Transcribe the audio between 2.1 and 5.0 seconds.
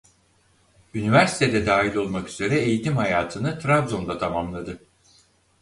üzere eğitim hayatını Trabzon'da tamamladı.